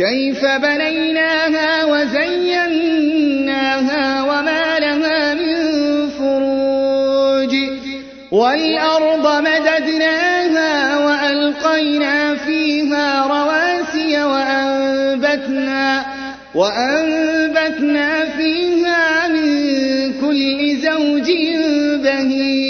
كيف 0.00 0.44
بنيناها 0.44 1.84
وزيناها 1.84 3.22
وما 4.22 4.78
لها 4.78 5.34
من 5.34 5.56
فروج 6.08 7.54
والأرض 8.32 9.26
مددناها 9.42 10.98
وألقينا 10.98 12.34
فيها 12.34 13.26
رواسي 13.26 14.22
وأنبتنا 14.22 16.04
وأنبتنا 16.54 18.24
فيها 18.24 19.28
من 19.28 19.46
كل 20.20 20.76
زوج 20.76 21.30
بهيج 22.02 22.69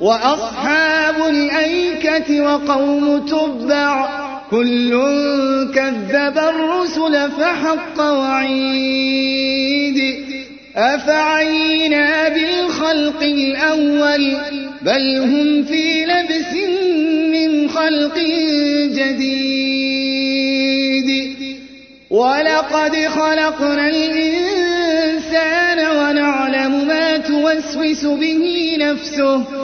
وأصحاب 0.00 1.28
الأيكة 1.28 2.40
وقوم 2.40 3.26
تبع. 3.26 4.24
كل 4.50 4.90
كذب 5.74 6.38
الرسل 6.38 7.30
فحق 7.30 8.00
وعيد. 8.00 9.44
أفعينا 10.76 12.28
بالخلق 12.28 13.22
الأول؟ 13.22 14.36
بل 14.82 15.18
هم 15.18 15.64
في 15.64 16.04
لبس 16.04 16.54
من 17.32 17.68
خلق 17.68 18.18
جديد. 18.90 20.04
ولقد 22.10 22.96
خلقنا 22.96 23.88
الإنسان 23.88 25.78
ونعلم 25.78 26.86
ما 26.86 27.16
توسوس 27.16 28.04
به 28.04 28.76
نفسه. 28.78 29.63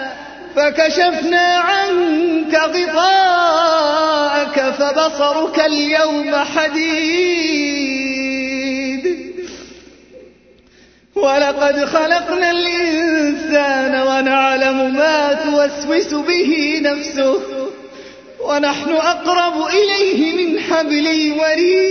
فكشفنا 0.55 1.57
عنك 1.57 2.55
غطاءك 2.55 4.59
فبصرك 4.79 5.59
اليوم 5.59 6.35
حديد. 6.35 7.81
ولقد 11.15 11.85
خلقنا 11.85 12.51
الإنسان 12.51 14.01
ونعلم 14.07 14.93
ما 14.93 15.33
توسوس 15.33 16.13
به 16.13 16.79
نفسه 16.81 17.41
ونحن 18.39 18.91
أقرب 18.91 19.67
إليه 19.67 20.35
من 20.35 20.59
حبل 20.59 21.07
الوريد. 21.07 21.90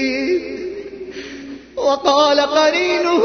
وقال 1.81 2.39
قرينه 2.39 3.23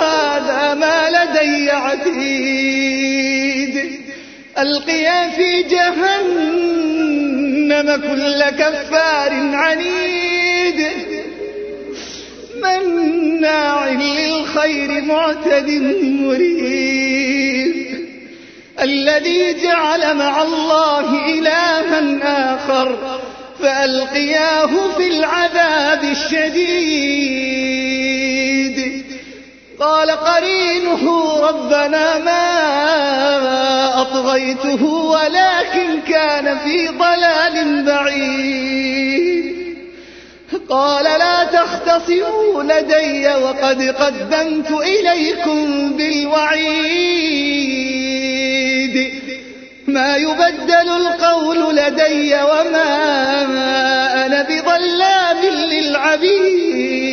هذا 0.00 0.74
ما 0.74 1.10
لدي 1.10 1.70
عتيد. 1.70 2.96
ألقيا 4.58 5.30
في 5.30 5.62
جهنم 5.62 6.76
كل 7.96 8.44
كفار 8.50 9.32
عنيد. 9.32 10.86
مناع 12.62 13.88
للخير 13.88 15.02
معتد 15.02 15.70
مريد. 16.22 17.76
الذي 18.82 19.54
جعل 19.62 20.16
مع 20.16 20.42
الله 20.42 21.24
إلها 21.38 22.54
آخر. 22.54 23.15
فألقياه 23.62 24.70
في 24.96 25.08
العذاب 25.08 26.04
الشديد. 26.04 27.46
قال 29.80 30.10
قرينه 30.10 31.32
ربنا 31.40 32.18
ما 32.18 34.00
أطغيته 34.00 34.84
ولكن 34.84 36.00
كان 36.08 36.58
في 36.58 36.88
ضلال 36.88 37.84
بعيد. 37.84 38.66
قال 40.68 41.04
لا 41.04 41.44
تختصموا 41.44 42.62
لدي 42.62 43.28
وقد 43.28 43.82
قدمت 43.82 44.70
إليكم 44.70 45.92
بالوعيد. 45.96 47.26
ما 49.96 50.16
يبدل 50.16 50.88
القول 51.02 51.76
لدي 51.76 52.34
وما 52.34 52.90
أنا 54.26 54.40
بظلام 54.42 55.40
للعبيد. 55.72 57.06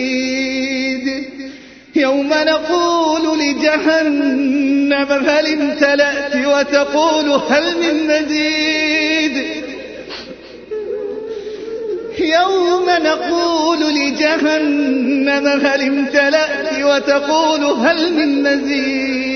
يوم 1.95 2.29
نقول 2.33 3.39
لجهنم 3.39 5.09
هل 5.27 5.45
امتلأت 5.47 6.35
وتقول 6.35 7.29
هل 7.49 7.65
من 7.81 7.95
مزيد. 8.07 9.35
يوم 12.19 12.85
نقول 12.89 13.79
لجهنم 13.95 15.47
هل 15.47 15.81
امتلأت 15.81 16.83
وتقول 16.83 17.63
هل 17.63 18.13
من 18.13 18.43
مزيد. 18.43 19.32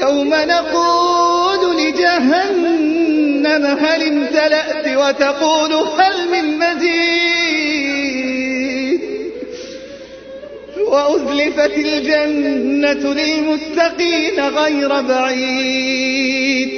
يوم 0.00 0.34
نقول 0.34 1.76
لجهنم 1.76 3.66
هل 3.66 4.02
امتلأت 4.02 4.96
وتقول 4.96 5.72
هل 5.72 6.28
من 6.32 6.58
مزيد؟ 6.58 7.52
وأزلفت 10.88 11.78
الجنة 11.78 13.14
للمتقين 13.14 14.40
غير 14.40 15.00
بعيد. 15.00 16.70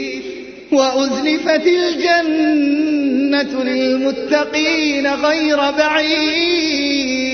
وأزلفت 0.72 1.66
الجنة 1.66 3.64
للمتقين 3.64 5.06
غير 5.06 5.70
بعيد. 5.70 7.33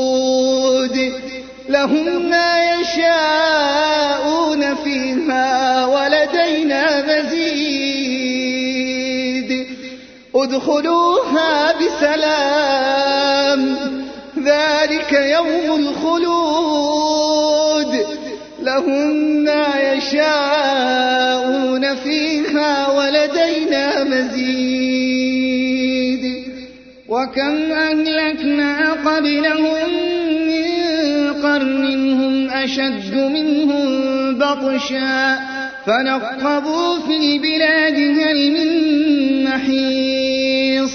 لهم 1.81 2.29
ما 2.29 2.73
يشاءون 2.73 4.61
فيها 4.75 5.85
ولدينا 5.85 7.01
مزيد. 7.01 7.51
ادخلوها 10.35 11.73
بسلام. 11.73 13.61
ذلك 14.39 15.11
يوم 15.13 15.79
الخلود. 15.79 17.11
لهم 18.61 19.15
ما 19.43 19.67
يشاءون 19.93 20.35
فيها 21.95 22.87
ولدينا 22.89 24.03
مزيد. 24.03 24.61
وكم 27.09 27.71
أهلكنا 27.71 28.93
قبلهم 28.93 30.20
قرن 31.43 32.13
هم 32.13 32.49
أشد 32.49 33.15
منهم 33.15 34.01
بطشا 34.37 35.39
فنقبوا 35.85 36.99
في 36.99 37.17
البلاد 37.17 37.95
هل 37.95 38.51
من 38.51 38.69
محيص 39.43 40.91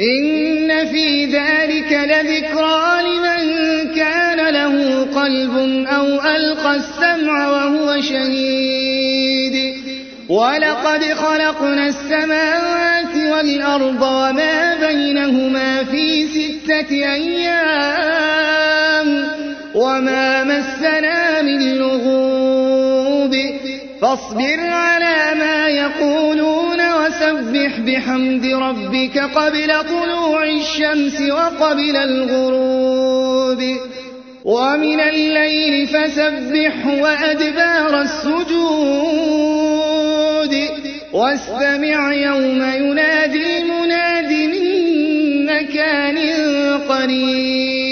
إن 0.00 0.86
في 0.86 1.24
ذلك 1.24 1.92
لذكرى 1.92 3.02
لمن 3.02 3.42
كان 3.94 4.54
له 4.54 5.06
قلب 5.14 5.86
أو 5.86 6.06
ألقى 6.06 6.76
السمع 6.76 7.48
وهو 7.48 8.00
شهيد 8.00 9.74
ولقد 10.28 11.04
خلقنا 11.04 11.86
السماوات 11.86 13.16
والأرض 13.32 14.02
وما 14.02 14.74
بينهما 14.86 15.84
في 15.84 16.26
ستة 16.26 16.90
أيام 16.90 18.51
وما 19.82 20.44
مسنا 20.44 21.42
من 21.42 21.74
لغوب 21.78 23.36
فاصبر 24.02 24.60
على 24.60 25.38
ما 25.38 25.68
يقولون 25.68 26.80
وسبح 26.94 27.80
بحمد 27.80 28.46
ربك 28.46 29.18
قبل 29.18 29.84
طلوع 29.88 30.44
الشمس 30.44 31.20
وقبل 31.20 31.96
الغروب 31.96 33.62
ومن 34.44 35.00
الليل 35.00 35.86
فسبح 35.86 36.86
وأدبار 36.86 38.00
السجود 38.00 39.42
واستمع 41.12 42.14
يوم 42.14 42.62
ينادي 42.62 43.58
المناد 43.58 44.32
من 44.32 45.46
مكان 45.46 46.18
قريب 46.88 47.91